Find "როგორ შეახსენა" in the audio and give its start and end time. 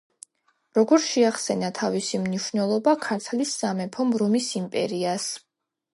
0.77-1.69